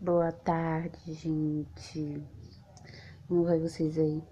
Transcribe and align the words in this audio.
Boa 0.00 0.30
tarde, 0.32 1.14
gente. 1.14 2.22
Como 3.26 3.44
vai 3.44 3.58
vocês 3.58 3.98
aí? 3.98 4.22